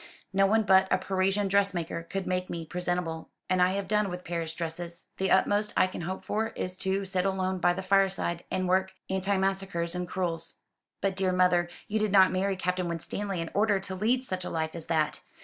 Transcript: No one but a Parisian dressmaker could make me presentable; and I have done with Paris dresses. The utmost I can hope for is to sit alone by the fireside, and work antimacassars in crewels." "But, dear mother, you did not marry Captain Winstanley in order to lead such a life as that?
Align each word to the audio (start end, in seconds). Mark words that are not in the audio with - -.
No 0.33 0.47
one 0.47 0.63
but 0.63 0.87
a 0.89 0.97
Parisian 0.97 1.47
dressmaker 1.47 2.01
could 2.01 2.25
make 2.25 2.49
me 2.49 2.65
presentable; 2.65 3.29
and 3.47 3.61
I 3.61 3.73
have 3.73 3.87
done 3.87 4.09
with 4.09 4.23
Paris 4.23 4.51
dresses. 4.55 5.09
The 5.17 5.29
utmost 5.29 5.73
I 5.77 5.85
can 5.85 6.01
hope 6.01 6.23
for 6.23 6.47
is 6.55 6.75
to 6.77 7.05
sit 7.05 7.23
alone 7.23 7.59
by 7.59 7.73
the 7.73 7.83
fireside, 7.83 8.43
and 8.49 8.67
work 8.67 8.93
antimacassars 9.11 9.93
in 9.93 10.07
crewels." 10.07 10.55
"But, 11.01 11.15
dear 11.15 11.31
mother, 11.31 11.69
you 11.87 11.99
did 11.99 12.11
not 12.11 12.31
marry 12.31 12.55
Captain 12.55 12.89
Winstanley 12.89 13.41
in 13.41 13.51
order 13.53 13.79
to 13.81 13.93
lead 13.93 14.23
such 14.23 14.43
a 14.43 14.49
life 14.49 14.73
as 14.73 14.87
that? 14.87 15.21